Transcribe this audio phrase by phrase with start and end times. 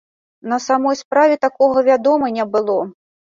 [0.51, 2.81] На самой справе, такога, вядома, не было.